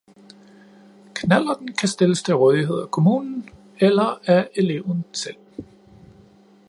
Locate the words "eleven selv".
4.55-5.35